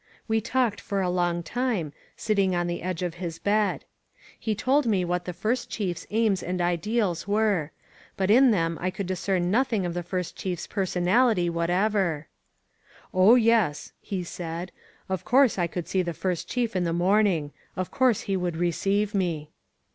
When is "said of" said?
14.23-15.23